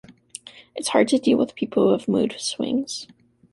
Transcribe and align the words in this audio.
It’s 0.75 0.87
hard 0.87 1.09
to 1.09 1.19
deal 1.19 1.37
with 1.37 1.53
people 1.53 1.83
who 1.83 1.91
have 1.91 2.07
mood 2.07 2.33
swings. 2.39 3.05